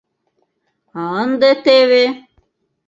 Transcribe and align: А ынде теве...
А 0.99 1.01
ынде 1.21 1.51
теве... 1.65 2.05